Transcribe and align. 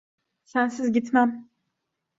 Sensiz 0.43 0.91
gitmem. 0.93 1.49